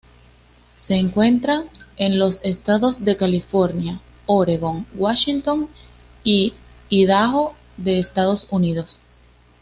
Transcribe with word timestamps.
Se 0.77 0.95
encuentra 0.95 1.65
en 1.95 2.17
los 2.17 2.39
estados 2.43 3.05
de 3.05 3.17
California, 3.17 3.99
Oregon, 4.25 4.87
Washington 4.95 5.69
y 6.23 6.55
Idaho 6.89 7.53
de 7.77 7.99
Estados 7.99 8.47
Unidos. 8.49 8.99